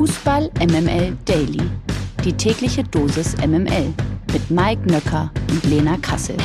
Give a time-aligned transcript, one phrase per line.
[0.00, 1.60] Fußball MML Daily.
[2.24, 3.92] Die tägliche Dosis MML
[4.32, 6.38] mit Mike Nöcker und Lena Kassel.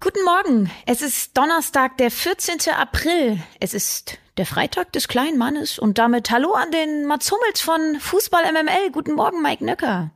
[0.00, 0.70] Guten Morgen.
[0.84, 2.74] Es ist Donnerstag, der 14.
[2.78, 3.38] April.
[3.58, 7.98] Es ist der Freitag des kleinen Mannes und damit Hallo an den Mats Hummels von
[7.98, 8.90] Fußball MML.
[8.92, 10.10] Guten Morgen, Mike Nöcker.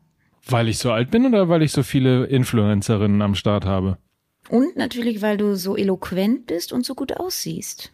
[0.46, 3.96] Weil ich so alt bin oder weil ich so viele Influencerinnen am Start habe?
[4.48, 7.92] Und natürlich, weil du so eloquent bist und so gut aussiehst.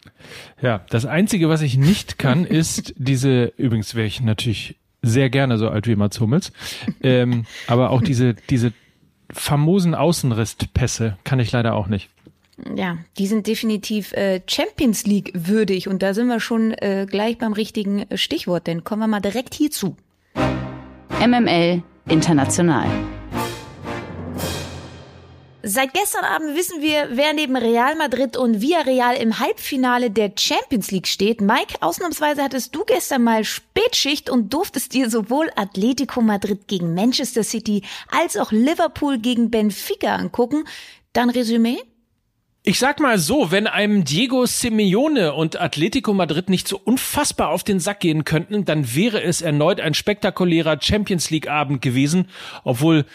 [0.62, 5.58] Ja, das Einzige, was ich nicht kann, ist diese, übrigens wäre ich natürlich sehr gerne
[5.58, 6.52] so alt wie Mats Hummels,
[7.02, 8.72] ähm, aber auch diese, diese
[9.30, 12.08] famosen Außenristpässe kann ich leider auch nicht.
[12.76, 17.36] Ja, die sind definitiv äh, Champions League würdig und da sind wir schon äh, gleich
[17.38, 19.96] beim richtigen Stichwort, denn kommen wir mal direkt hierzu.
[21.20, 22.86] MML International.
[25.66, 30.90] Seit gestern Abend wissen wir, wer neben Real Madrid und Villarreal im Halbfinale der Champions
[30.90, 31.40] League steht.
[31.40, 37.42] Mike, ausnahmsweise hattest du gestern mal Spätschicht und durftest dir sowohl Atletico Madrid gegen Manchester
[37.42, 40.64] City als auch Liverpool gegen Benfica angucken.
[41.14, 41.78] Dann Resümee?
[42.62, 47.64] Ich sag mal so, wenn einem Diego Simeone und Atletico Madrid nicht so unfassbar auf
[47.64, 52.28] den Sack gehen könnten, dann wäre es erneut ein spektakulärer Champions League Abend gewesen,
[52.64, 53.06] obwohl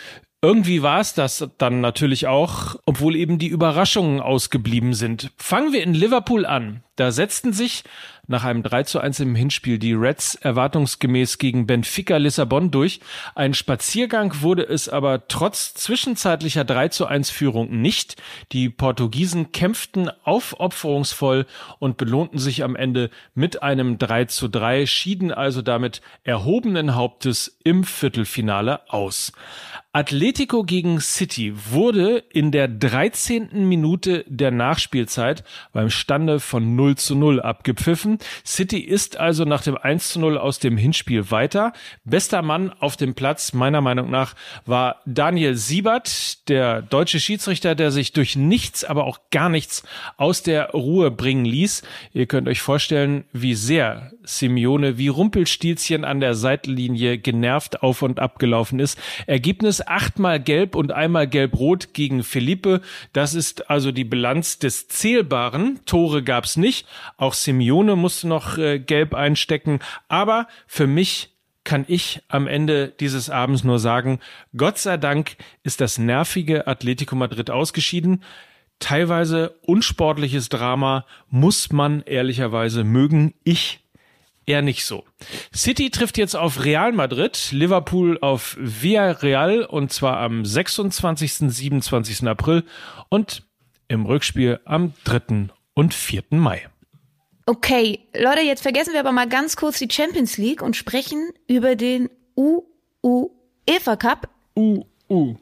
[0.41, 5.31] irgendwie war es das dann natürlich auch, obwohl eben die Überraschungen ausgeblieben sind.
[5.37, 6.81] Fangen wir in Liverpool an.
[6.95, 7.83] Da setzten sich
[8.27, 12.99] nach einem 3 zu 1 im Hinspiel die Reds erwartungsgemäß gegen Benfica Lissabon durch.
[13.35, 18.21] Ein Spaziergang wurde es aber trotz zwischenzeitlicher 3 zu 1 Führung nicht.
[18.51, 21.47] Die Portugiesen kämpften aufopferungsvoll
[21.79, 27.57] und belohnten sich am Ende mit einem 3 zu 3, schieden also damit erhobenen Hauptes
[27.63, 29.31] im Viertelfinale aus.
[29.91, 33.67] Atletico gegen City wurde in der 13.
[33.67, 38.19] Minute der Nachspielzeit beim Stande von 0 zu 0 abgepfiffen.
[38.45, 41.73] City ist also nach dem 1 zu 0 aus dem Hinspiel weiter.
[42.03, 44.35] Bester Mann auf dem Platz meiner Meinung nach
[44.67, 49.81] war Daniel Siebert, der deutsche Schiedsrichter, der sich durch nichts, aber auch gar nichts
[50.17, 51.81] aus der Ruhe bringen ließ.
[52.13, 58.19] Ihr könnt euch vorstellen, wie sehr Simeone wie Rumpelstilzchen an der Seitenlinie genervt auf und
[58.19, 58.99] ab gelaufen ist.
[59.27, 62.81] Ergebnis achtmal gelb und einmal gelb-rot gegen Felipe.
[63.13, 65.79] Das ist also die Bilanz des Zählbaren.
[65.85, 66.87] Tore gab's nicht.
[67.17, 69.79] Auch Simeone musste noch äh, gelb einstecken.
[70.07, 71.31] Aber für mich
[71.63, 74.19] kann ich am Ende dieses Abends nur sagen,
[74.55, 78.23] Gott sei Dank ist das nervige Atletico Madrid ausgeschieden.
[78.79, 83.33] Teilweise unsportliches Drama muss man ehrlicherweise mögen.
[83.43, 83.81] Ich
[84.49, 85.05] eher nicht so.
[85.55, 91.33] City trifft jetzt auf Real Madrid, Liverpool auf Villarreal und zwar am 26.
[91.33, 92.27] 27.
[92.27, 92.63] April
[93.09, 93.43] und
[93.87, 95.49] im Rückspiel am 3.
[95.73, 96.23] und 4.
[96.31, 96.67] Mai.
[97.45, 101.75] Okay, Leute, jetzt vergessen wir aber mal ganz kurz die Champions League und sprechen über
[101.75, 104.29] den UEFA Cup.
[104.55, 105.35] UU.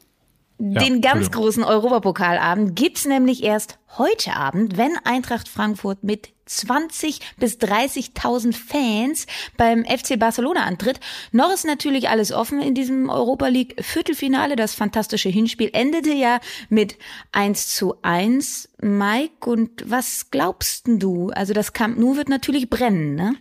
[0.60, 7.20] Ja, den ganz großen Europapokalabend gibt's nämlich erst heute Abend, wenn Eintracht Frankfurt mit 20
[7.38, 9.26] bis 30.000 Fans
[9.56, 11.00] beim FC Barcelona antritt.
[11.32, 14.56] Noch ist natürlich alles offen in diesem Europa League Viertelfinale.
[14.56, 16.96] Das fantastische Hinspiel endete ja mit
[17.32, 18.70] 1 zu 1.
[18.80, 21.30] Mike, und was glaubst du?
[21.30, 23.34] Also das Camp Nou wird natürlich brennen, ne?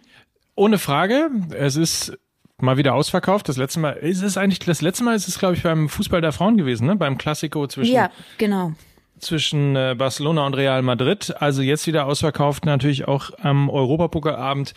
[0.55, 1.29] Ohne Frage.
[1.51, 2.17] Es ist
[2.59, 3.47] mal wieder ausverkauft.
[3.49, 6.21] Das letzte Mal, ist es eigentlich, das letzte Mal ist es, glaube ich, beim Fußball
[6.21, 6.95] der Frauen gewesen, ne?
[6.95, 7.93] Beim Klassiko zwischen.
[7.93, 8.73] Ja, genau.
[9.19, 11.35] Zwischen äh, Barcelona und Real Madrid.
[11.39, 14.73] Also jetzt wieder ausverkauft, natürlich auch am Europapokalabend.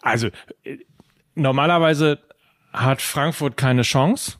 [0.00, 0.28] Also,
[0.64, 0.78] äh,
[1.34, 2.18] normalerweise
[2.72, 4.38] hat Frankfurt keine Chance.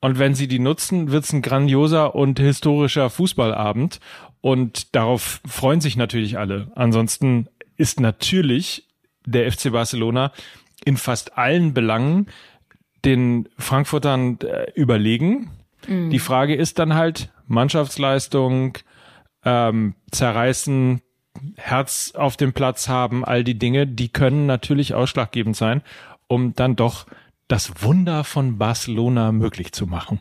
[0.00, 4.00] Und wenn sie die nutzen, wird's ein grandioser und historischer Fußballabend.
[4.40, 6.70] Und darauf freuen sich natürlich alle.
[6.74, 8.86] Ansonsten ist natürlich
[9.26, 10.32] der FC Barcelona
[10.84, 12.26] in fast allen Belangen
[13.04, 15.50] den Frankfurtern äh, überlegen.
[15.90, 18.78] Die Frage ist dann halt Mannschaftsleistung,
[19.44, 21.02] ähm, zerreißen,
[21.56, 25.82] Herz auf dem Platz haben, all die Dinge, die können natürlich ausschlaggebend sein,
[26.28, 27.06] um dann doch
[27.48, 30.20] das Wunder von Barcelona möglich zu machen.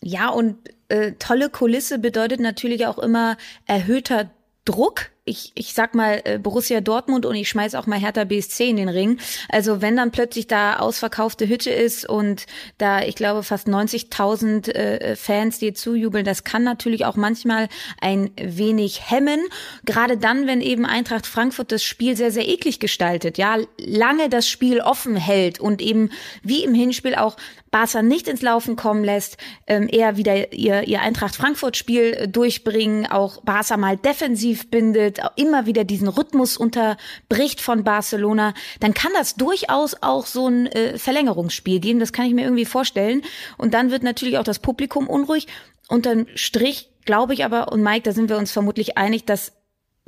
[0.00, 0.56] Ja, und
[0.88, 3.36] äh, tolle Kulisse bedeutet natürlich auch immer
[3.66, 4.30] erhöhter
[4.64, 8.68] Druck ich, ich sag mal äh, Borussia Dortmund und ich schmeiß auch mal Hertha BSC
[8.68, 9.18] in den Ring.
[9.48, 12.46] Also wenn dann plötzlich da ausverkaufte Hütte ist und
[12.78, 17.68] da, ich glaube, fast 90.000 äh, Fans dir zujubeln, das kann natürlich auch manchmal
[18.00, 19.40] ein wenig hemmen.
[19.84, 24.48] Gerade dann, wenn eben Eintracht Frankfurt das Spiel sehr, sehr eklig gestaltet, ja, lange das
[24.48, 26.10] Spiel offen hält und eben
[26.42, 27.36] wie im Hinspiel auch
[27.70, 29.36] Barca nicht ins Laufen kommen lässt,
[29.66, 35.66] ähm, eher wieder ihr, ihr Eintracht Frankfurt-Spiel äh, durchbringen, auch Barca mal defensiv bindet, immer
[35.66, 41.80] wieder diesen Rhythmus unterbricht von Barcelona, dann kann das durchaus auch so ein äh, Verlängerungsspiel
[41.80, 42.00] geben.
[42.00, 43.22] Das kann ich mir irgendwie vorstellen.
[43.56, 45.46] Und dann wird natürlich auch das Publikum unruhig.
[45.88, 49.52] Unterm Strich glaube ich aber, und Mike, da sind wir uns vermutlich einig, dass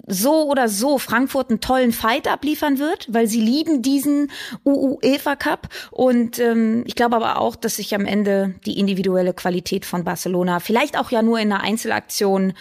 [0.06, 4.30] so oder so Frankfurt einen tollen Fight abliefern wird, weil sie lieben diesen
[4.64, 9.84] UEFA Cup und ähm, ich glaube aber auch, dass sich am Ende die individuelle Qualität
[9.84, 12.52] von Barcelona vielleicht auch ja nur in einer Einzelaktion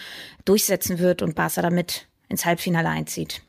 [0.44, 3.42] durchsetzen wird und Barca damit ins Halbfinale einzieht.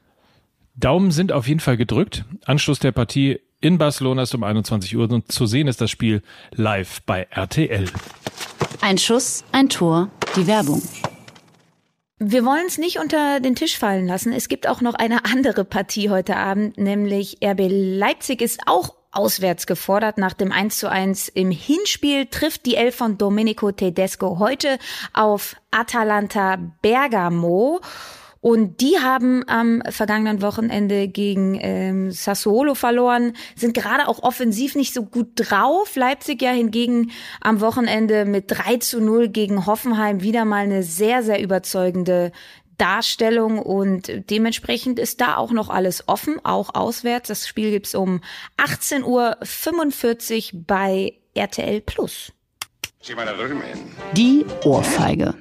[0.75, 2.25] Daumen sind auf jeden Fall gedrückt.
[2.45, 6.23] Anschluss der Partie in Barcelona ist um 21 Uhr und zu sehen ist das Spiel
[6.55, 7.85] live bei RTL.
[8.81, 10.81] Ein Schuss, ein Tor, die Werbung.
[12.23, 14.31] Wir wollen es nicht unter den Tisch fallen lassen.
[14.31, 19.65] Es gibt auch noch eine andere Partie heute Abend, nämlich RB Leipzig ist auch auswärts
[19.65, 20.19] gefordert.
[20.19, 24.77] Nach dem 1 zu 1 im Hinspiel trifft die Elf von Domenico Tedesco heute
[25.13, 27.81] auf Atalanta Bergamo.
[28.41, 34.95] Und die haben am vergangenen Wochenende gegen ähm, Sassuolo verloren, sind gerade auch offensiv nicht
[34.95, 35.95] so gut drauf.
[35.95, 41.21] Leipzig ja hingegen am Wochenende mit 3 zu 0 gegen Hoffenheim wieder mal eine sehr,
[41.21, 42.31] sehr überzeugende
[42.81, 47.27] Darstellung und dementsprechend ist da auch noch alles offen, auch auswärts.
[47.27, 48.21] Das Spiel gibt's um
[48.57, 52.33] 18.45 Uhr bei RTL Plus.
[54.13, 55.35] Die Ohrfeige.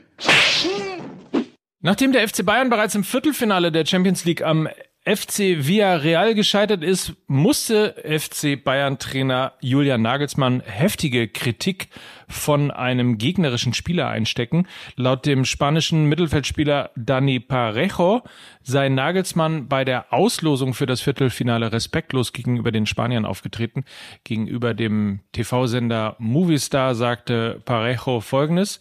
[1.82, 4.69] Nachdem der FC Bayern bereits im Viertelfinale der Champions League am
[5.06, 11.88] FC Villarreal gescheitert ist, musste FC Bayern Trainer Julian Nagelsmann heftige Kritik
[12.29, 14.67] von einem gegnerischen Spieler einstecken.
[14.97, 18.23] Laut dem spanischen Mittelfeldspieler Dani Parejo
[18.62, 23.85] sei Nagelsmann bei der Auslosung für das Viertelfinale respektlos gegenüber den Spaniern aufgetreten.
[24.25, 28.81] Gegenüber dem TV-Sender Movistar sagte Parejo folgendes.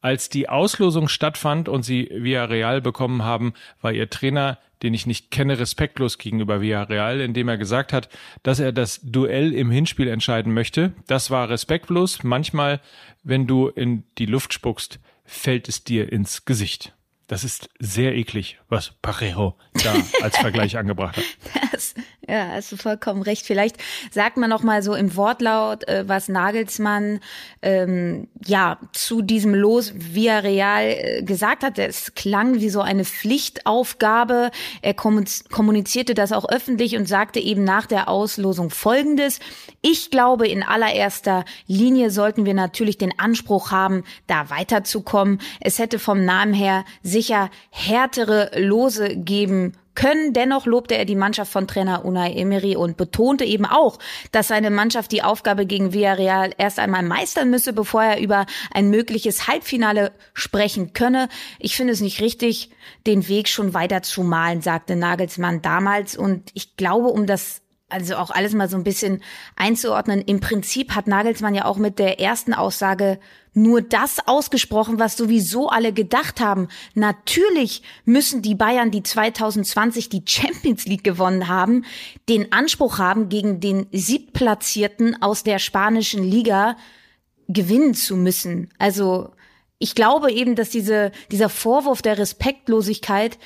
[0.00, 5.30] Als die Auslosung stattfand und sie Villarreal bekommen haben, war ihr Trainer, den ich nicht
[5.30, 8.08] kenne, respektlos gegenüber Villarreal, indem er gesagt hat,
[8.42, 10.92] dass er das Duell im Hinspiel entscheiden möchte.
[11.06, 12.22] Das war respektlos.
[12.22, 12.80] Manchmal,
[13.22, 16.92] wenn du in die Luft spuckst, fällt es dir ins Gesicht.
[17.26, 21.24] Das ist sehr eklig, was Parejo da als Vergleich angebracht hat.
[21.72, 21.94] Das,
[22.28, 23.46] ja, hast du vollkommen recht.
[23.46, 23.76] Vielleicht
[24.10, 27.20] sagt man noch mal so im Wortlaut, äh, was Nagelsmann
[27.62, 31.78] ähm, ja zu diesem Los via Real äh, gesagt hat.
[31.78, 34.50] Es klang wie so eine Pflichtaufgabe.
[34.82, 39.38] Er kommunizierte das auch öffentlich und sagte eben nach der Auslosung Folgendes:
[39.80, 45.40] Ich glaube, in allererster Linie sollten wir natürlich den Anspruch haben, da weiterzukommen.
[45.60, 50.32] Es hätte vom Namen her sicher härtere Lose geben können.
[50.32, 53.98] Dennoch lobte er die Mannschaft von Trainer Unai Emery und betonte eben auch,
[54.30, 58.90] dass seine Mannschaft die Aufgabe gegen Villarreal erst einmal meistern müsse, bevor er über ein
[58.90, 61.28] mögliches Halbfinale sprechen könne.
[61.58, 62.70] Ich finde es nicht richtig,
[63.08, 66.16] den Weg schon weiter zu malen, sagte Nagelsmann damals.
[66.16, 69.22] Und ich glaube, um das also auch alles mal so ein bisschen
[69.54, 70.20] einzuordnen.
[70.20, 73.18] Im Prinzip hat Nagelsmann ja auch mit der ersten Aussage
[73.56, 76.68] nur das ausgesprochen, was sowieso alle gedacht haben.
[76.94, 81.84] Natürlich müssen die Bayern, die 2020 die Champions League gewonnen haben,
[82.28, 86.76] den Anspruch haben, gegen den Siebtplatzierten aus der spanischen Liga
[87.48, 88.68] gewinnen zu müssen.
[88.78, 89.30] Also
[89.78, 93.38] ich glaube eben, dass diese, dieser Vorwurf der Respektlosigkeit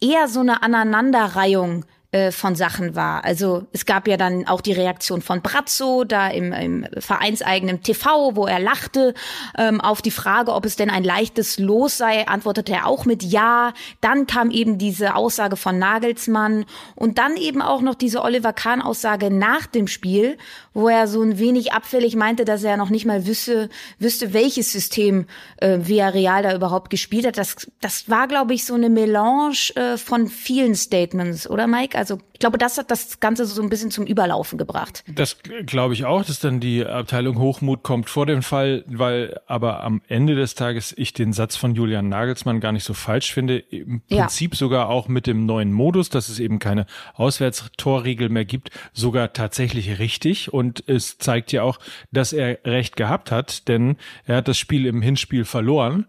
[0.00, 3.24] eher so eine Aneinanderreihung äh, von Sachen war.
[3.24, 8.36] Also es gab ja dann auch die Reaktion von Brazzo da im, im vereinseigenen TV,
[8.36, 9.14] wo er lachte
[9.58, 13.24] ähm, auf die Frage, ob es denn ein leichtes Los sei, antwortete er auch mit
[13.24, 13.72] Ja.
[14.00, 18.82] Dann kam eben diese Aussage von Nagelsmann und dann eben auch noch diese Oliver Kahn
[18.82, 20.38] Aussage nach dem Spiel,
[20.74, 24.70] wo er so ein wenig abfällig meinte, dass er noch nicht mal wüsste, wüsste welches
[24.70, 27.38] System äh, Real da überhaupt gespielt hat.
[27.38, 31.95] Das, das war, glaube ich, so eine Melange äh, von vielen Statements, oder Mike?
[31.96, 35.02] Also ich glaube, das hat das Ganze so ein bisschen zum Überlaufen gebracht.
[35.08, 39.82] Das glaube ich auch, dass dann die Abteilung Hochmut kommt vor dem Fall, weil aber
[39.82, 43.58] am Ende des Tages ich den Satz von Julian Nagelsmann gar nicht so falsch finde.
[43.58, 44.58] Im Prinzip ja.
[44.58, 49.98] sogar auch mit dem neuen Modus, dass es eben keine Auswärtstorregel mehr gibt, sogar tatsächlich
[49.98, 50.52] richtig.
[50.52, 51.78] Und es zeigt ja auch,
[52.12, 56.06] dass er recht gehabt hat, denn er hat das Spiel im Hinspiel verloren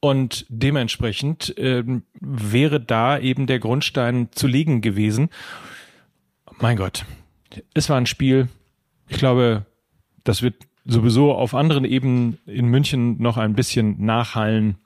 [0.00, 5.30] und dementsprechend ähm, wäre da eben der Grundstein zu liegen gewesen.
[6.58, 7.04] Mein Gott,
[7.74, 8.48] es war ein Spiel.
[9.08, 9.66] Ich glaube,
[10.24, 14.78] das wird sowieso auf anderen Ebenen in München noch ein bisschen nachhallen.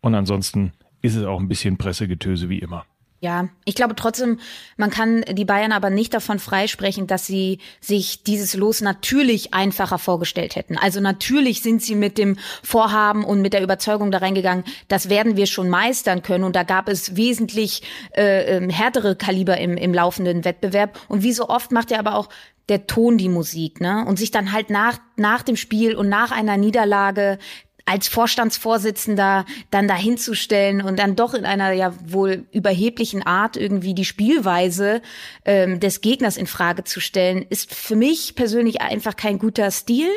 [0.00, 2.84] Und ansonsten ist es auch ein bisschen Pressegetöse wie immer.
[3.22, 4.40] Ja, ich glaube trotzdem,
[4.76, 10.00] man kann die Bayern aber nicht davon freisprechen, dass sie sich dieses Los natürlich einfacher
[10.00, 10.76] vorgestellt hätten.
[10.76, 15.36] Also natürlich sind sie mit dem Vorhaben und mit der Überzeugung da reingegangen, das werden
[15.36, 16.42] wir schon meistern können.
[16.42, 17.82] Und da gab es wesentlich
[18.16, 20.98] äh, ähm, härtere Kaliber im, im laufenden Wettbewerb.
[21.06, 22.28] Und wie so oft macht er aber auch
[22.68, 24.04] der Ton die Musik, ne?
[24.04, 27.38] Und sich dann halt nach, nach dem Spiel und nach einer Niederlage
[27.84, 34.04] als Vorstandsvorsitzender dann dahinzustellen und dann doch in einer ja wohl überheblichen Art irgendwie die
[34.04, 35.02] Spielweise
[35.44, 40.08] ähm, des Gegners in Frage zu stellen, ist für mich persönlich einfach kein guter Stil.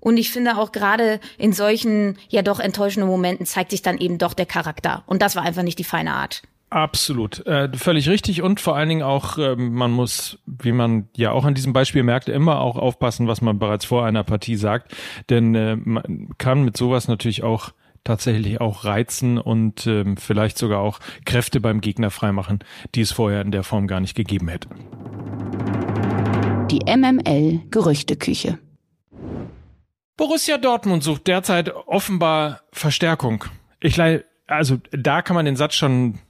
[0.00, 4.16] Und ich finde auch gerade in solchen ja doch enttäuschenden Momenten zeigt sich dann eben
[4.16, 5.02] doch der Charakter.
[5.06, 6.42] Und das war einfach nicht die feine Art.
[6.70, 11.32] Absolut, äh, völlig richtig und vor allen Dingen auch, äh, man muss, wie man ja
[11.32, 14.94] auch an diesem Beispiel merkt, immer auch aufpassen, was man bereits vor einer Partie sagt,
[15.30, 17.72] denn äh, man kann mit sowas natürlich auch
[18.04, 22.60] tatsächlich auch reizen und ähm, vielleicht sogar auch Kräfte beim Gegner freimachen,
[22.94, 24.68] die es vorher in der Form gar nicht gegeben hätte.
[26.70, 28.58] Die MML Gerüchteküche.
[30.16, 33.44] Borussia Dortmund sucht derzeit offenbar Verstärkung.
[33.80, 34.00] Ich
[34.46, 36.20] also da kann man den Satz schon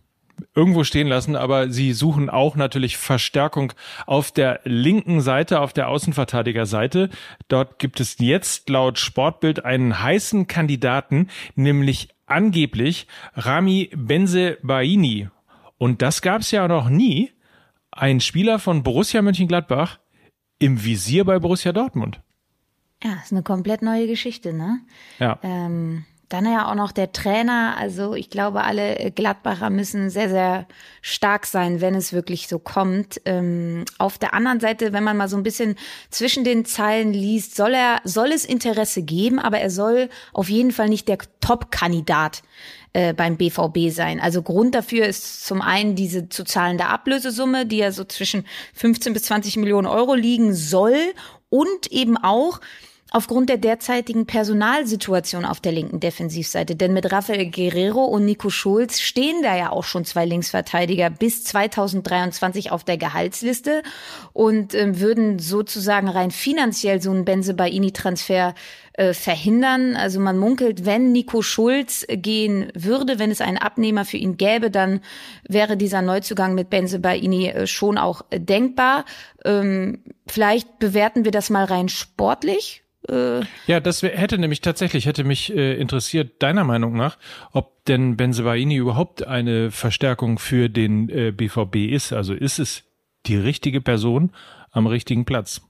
[0.55, 3.73] irgendwo stehen lassen, aber sie suchen auch natürlich Verstärkung
[4.07, 7.11] auf der linken Seite, auf der Außenverteidigerseite.
[7.49, 15.29] Dort gibt es jetzt laut Sportbild einen heißen Kandidaten, nämlich angeblich Rami Benzebaini.
[15.79, 17.31] Und das gab es ja noch nie.
[17.91, 19.99] Ein Spieler von Borussia Mönchengladbach
[20.59, 22.21] im Visier bei Borussia Dortmund.
[23.03, 24.81] Ja, ist eine komplett neue Geschichte, ne?
[25.19, 25.39] Ja.
[25.43, 27.75] Ähm, dann ja auch noch der Trainer.
[27.77, 30.67] Also ich glaube, alle Gladbacher müssen sehr, sehr
[31.03, 33.21] stark sein, wenn es wirklich so kommt.
[33.25, 35.75] Ähm, auf der anderen Seite, wenn man mal so ein bisschen
[36.09, 40.71] zwischen den Zeilen liest, soll er, soll es Interesse geben, aber er soll auf jeden
[40.71, 42.43] Fall nicht der Top-Kandidat
[42.93, 44.21] äh, beim BVB sein.
[44.21, 49.13] Also Grund dafür ist zum einen diese zu zahlende Ablösesumme, die ja so zwischen 15
[49.13, 50.97] bis 20 Millionen Euro liegen soll
[51.49, 52.61] und eben auch
[53.11, 56.77] aufgrund der derzeitigen Personalsituation auf der linken Defensivseite.
[56.77, 61.45] Denn mit Rafael Guerrero und Nico Schulz stehen da ja auch schon zwei Linksverteidiger bis
[61.45, 63.83] 2023 auf der Gehaltsliste
[64.33, 68.55] und äh, würden sozusagen rein finanziell so einen Benze-Baini-Transfer
[69.01, 69.97] äh, verhindern.
[69.97, 74.71] Also man munkelt, wenn Nico Schulz gehen würde, wenn es einen Abnehmer für ihn gäbe,
[74.71, 75.01] dann
[75.49, 79.07] wäre dieser Neuzugang mit Benze Baini äh, schon auch denkbar.
[79.43, 85.25] Ähm, vielleicht bewerten wir das mal rein sportlich äh, ja, das hätte nämlich tatsächlich, hätte
[85.25, 87.17] mich äh, interessiert, deiner Meinung nach,
[87.53, 92.13] ob denn Benzebaini überhaupt eine Verstärkung für den äh, BVB ist.
[92.13, 92.83] Also ist es
[93.25, 94.33] die richtige Person
[94.71, 95.63] am richtigen Platz?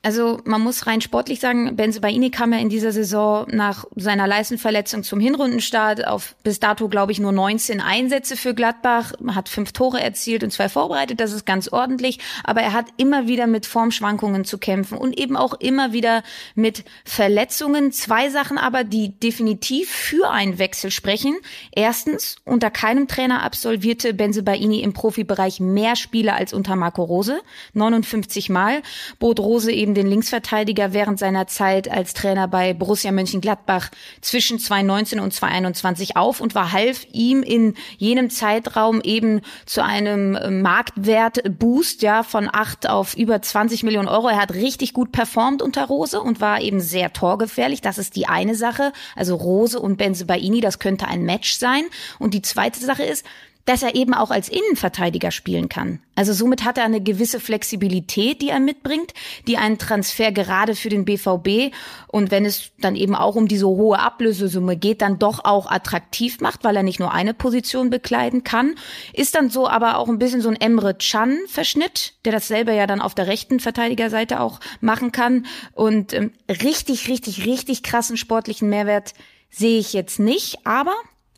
[0.00, 5.02] Also man muss rein sportlich sagen, Benzebaini kam ja in dieser Saison nach seiner Leistenverletzung
[5.02, 10.00] zum Hinrundenstart auf bis dato, glaube ich, nur 19 Einsätze für Gladbach, hat fünf Tore
[10.00, 14.44] erzielt und zwei vorbereitet, das ist ganz ordentlich, aber er hat immer wieder mit Formschwankungen
[14.44, 16.22] zu kämpfen und eben auch immer wieder
[16.54, 17.90] mit Verletzungen.
[17.90, 21.36] Zwei Sachen aber, die definitiv für einen Wechsel sprechen.
[21.74, 27.40] Erstens, unter keinem Trainer absolvierte Benzebaini im Profibereich mehr Spiele als unter Marco Rose,
[27.74, 28.82] 59 Mal,
[29.18, 33.88] bot Rose eben eben den Linksverteidiger während seiner Zeit als Trainer bei Borussia Mönchengladbach
[34.20, 40.34] zwischen 2019 und 2021 auf und war half ihm in jenem Zeitraum eben zu einem
[40.34, 44.28] äh, Marktwertboost ja von acht auf über 20 Millionen Euro.
[44.28, 47.80] Er hat richtig gut performt unter Rose und war eben sehr torgefährlich.
[47.80, 48.92] Das ist die eine Sache.
[49.16, 51.84] Also Rose und Benze Baini, das könnte ein Match sein.
[52.18, 53.24] Und die zweite Sache ist,
[53.68, 56.00] dass er eben auch als Innenverteidiger spielen kann.
[56.14, 59.12] Also somit hat er eine gewisse Flexibilität, die er mitbringt,
[59.46, 61.74] die einen Transfer gerade für den BVB
[62.06, 66.40] und wenn es dann eben auch um diese hohe Ablösesumme geht, dann doch auch attraktiv
[66.40, 68.74] macht, weil er nicht nur eine Position bekleiden kann.
[69.12, 72.86] Ist dann so aber auch ein bisschen so ein Emre Can Verschnitt, der dasselbe ja
[72.86, 75.44] dann auf der rechten Verteidigerseite auch machen kann
[75.74, 79.12] und ähm, richtig, richtig, richtig krassen sportlichen Mehrwert
[79.50, 80.94] sehe ich jetzt nicht, aber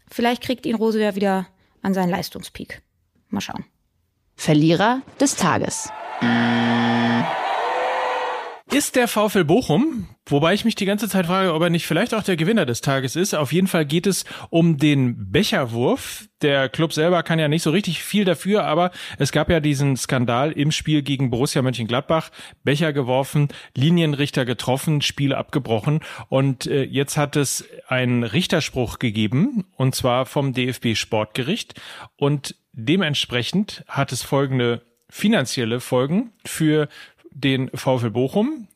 [0.08, 1.48] vielleicht kriegt ihn Rose ja wieder
[1.82, 2.82] an seinen Leistungspeak.
[3.28, 3.64] Mal schauen.
[4.36, 5.90] Verlierer des Tages.
[8.72, 12.14] Ist der VfL Bochum, wobei ich mich die ganze Zeit frage, ob er nicht vielleicht
[12.14, 13.34] auch der Gewinner des Tages ist.
[13.34, 16.28] Auf jeden Fall geht es um den Becherwurf.
[16.40, 19.96] Der Club selber kann ja nicht so richtig viel dafür, aber es gab ja diesen
[19.96, 22.30] Skandal im Spiel gegen Borussia Mönchengladbach.
[22.62, 25.98] Becher geworfen, Linienrichter getroffen, Spiel abgebrochen
[26.28, 31.80] und äh, jetzt hat es einen Richterspruch gegeben und zwar vom DFB Sportgericht
[32.14, 36.88] und dementsprechend hat es folgende finanzielle Folgen für
[37.32, 38.66] den VfL Bochum.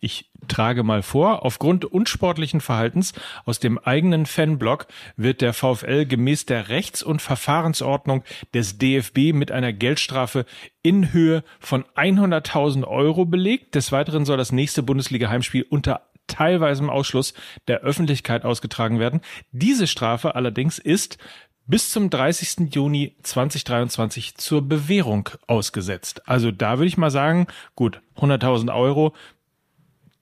[0.00, 3.12] ich trage mal vor, aufgrund unsportlichen Verhaltens
[3.44, 4.86] aus dem eigenen Fanblock
[5.16, 8.22] wird der VfL gemäß der Rechts- und Verfahrensordnung
[8.54, 10.44] des DFB mit einer Geldstrafe
[10.82, 13.74] in Höhe von 100.000 Euro belegt.
[13.74, 17.34] Des Weiteren soll das nächste Bundesliga-Heimspiel unter teilweisem Ausschluss
[17.68, 19.20] der Öffentlichkeit ausgetragen werden.
[19.52, 21.18] Diese Strafe allerdings ist
[21.66, 22.72] bis zum 30.
[22.74, 26.28] Juni 2023 zur Bewährung ausgesetzt.
[26.28, 29.14] Also da würde ich mal sagen, gut, 100.000 Euro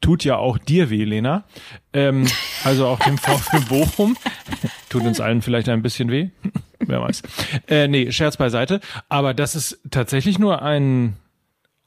[0.01, 1.45] tut ja auch dir weh, Lena.
[1.93, 2.27] Ähm,
[2.65, 4.17] also auch dem VfB Bochum.
[4.89, 6.31] tut uns allen vielleicht ein bisschen weh.
[6.79, 7.23] Wer weiß.
[7.69, 8.81] Äh, nee, Scherz beiseite.
[9.09, 11.17] Aber dass es tatsächlich nur einen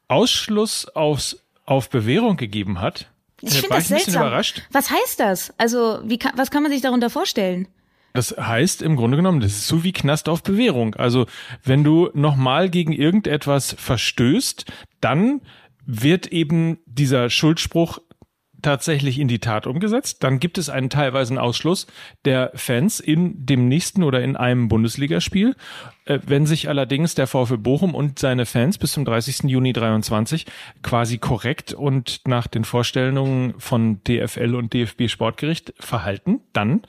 [0.07, 3.07] Ausschluss aufs, auf Bewährung gegeben hat,
[3.41, 4.23] ich finde das seltsam.
[4.23, 4.63] Überrascht.
[4.71, 5.53] Was heißt das?
[5.59, 7.67] Also, wie kann, was kann man sich darunter vorstellen?
[8.17, 10.95] Das heißt im Grunde genommen, das ist so wie Knast auf Bewährung.
[10.95, 11.27] Also,
[11.63, 14.65] wenn du nochmal gegen irgendetwas verstößt,
[15.01, 15.41] dann
[15.85, 17.99] wird eben dieser Schuldspruch
[18.63, 20.23] tatsächlich in die Tat umgesetzt.
[20.23, 21.85] Dann gibt es einen teilweisen Ausschluss
[22.25, 25.55] der Fans in dem nächsten oder in einem Bundesligaspiel.
[26.05, 29.43] Äh, wenn sich allerdings der VfL Bochum und seine Fans bis zum 30.
[29.43, 30.47] Juni 23
[30.81, 36.81] quasi korrekt und nach den Vorstellungen von DFL und DFB Sportgericht verhalten, dann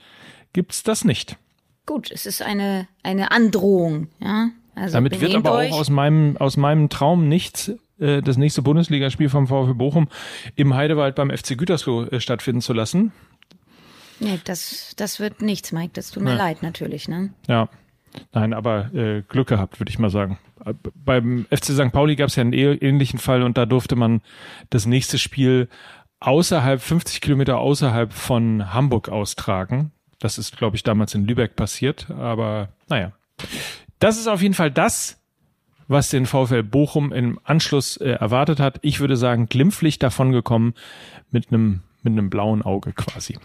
[0.53, 1.37] gibt's das nicht.
[1.87, 4.51] Gut, es ist eine, eine Androhung, ja.
[4.75, 9.29] Also Damit wird aber auch aus meinem, aus meinem Traum nichts äh, das nächste Bundesligaspiel
[9.29, 10.09] vom VfB Bochum
[10.55, 13.13] im Heidewald beim FC Gütersloh äh, stattfinden zu lassen.
[14.21, 15.93] Nee, das, das wird nichts, Mike.
[15.95, 16.37] Das tut mir ja.
[16.37, 17.31] leid natürlich, ne?
[17.47, 17.69] Ja.
[18.33, 20.39] Nein, aber äh, Glück gehabt, würde ich mal sagen.
[20.65, 21.93] Äh, beim FC St.
[21.93, 24.23] Pauli gab es ja einen ähnlichen Fall und da durfte man
[24.71, 25.69] das nächste Spiel
[26.21, 29.93] außerhalb, 50 Kilometer außerhalb von Hamburg austragen.
[30.19, 33.13] Das ist, glaube ich, damals in Lübeck passiert, aber naja.
[33.99, 35.21] Das ist auf jeden Fall das,
[35.87, 38.79] was den VfL Bochum im Anschluss äh, erwartet hat.
[38.83, 40.75] Ich würde sagen, glimpflich davon gekommen
[41.31, 43.39] mit einem mit einem blauen Auge quasi.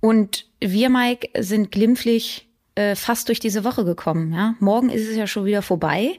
[0.00, 4.32] Und wir, Mike, sind glimpflich äh, fast durch diese Woche gekommen.
[4.32, 4.54] Ja?
[4.60, 6.18] Morgen ist es ja schon wieder vorbei.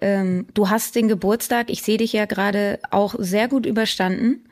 [0.00, 4.44] Ähm, du hast den Geburtstag, ich sehe dich ja gerade auch sehr gut überstanden.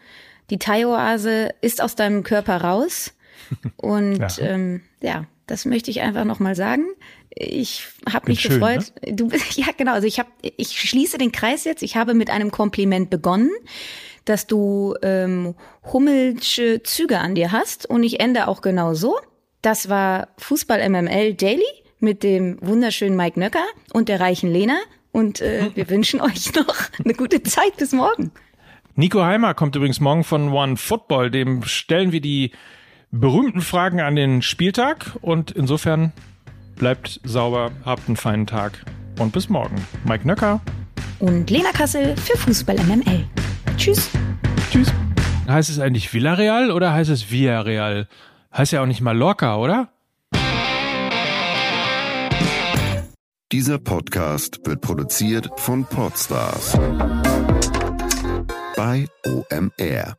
[0.51, 3.15] Die Thai-Oase ist aus deinem Körper raus.
[3.77, 6.87] Und ja, ähm, ja das möchte ich einfach nochmal sagen
[7.39, 8.93] ich habe mich schön, gefreut.
[9.05, 9.15] Ne?
[9.15, 11.83] Du ja genau, also ich habe ich schließe den Kreis jetzt.
[11.83, 13.51] Ich habe mit einem Kompliment begonnen,
[14.25, 15.55] dass du ähm,
[15.93, 19.17] hummelsche Züge an dir hast und ich ende auch genau so.
[19.63, 21.65] Das war Fußball MML Daily
[22.01, 24.79] mit dem wunderschönen Mike Nöcker und der reichen Lena
[25.13, 28.33] und äh, wir wünschen euch noch eine gute Zeit bis morgen.
[28.95, 32.51] Nico Heimer kommt übrigens morgen von One Football, dem stellen wir die
[33.11, 36.13] berühmten Fragen an den Spieltag und insofern
[36.79, 38.85] Bleibt sauber, habt einen feinen Tag
[39.19, 39.75] und bis morgen.
[40.05, 40.61] Mike Nöcker
[41.19, 43.25] und Lena Kassel für Fußball MML.
[43.77, 44.11] Tschüss.
[44.71, 44.93] Tschüss.
[45.49, 48.07] Heißt es eigentlich Villarreal oder heißt es Villarreal?
[48.57, 49.89] Heißt ja auch nicht Mallorca, oder?
[53.51, 56.79] Dieser Podcast wird produziert von Podstars
[58.77, 60.17] bei OMR.